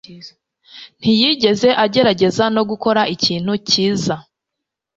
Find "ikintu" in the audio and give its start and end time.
3.15-3.51